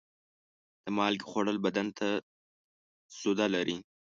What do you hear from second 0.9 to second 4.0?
مالګې خوړل بدن ته سوده لري.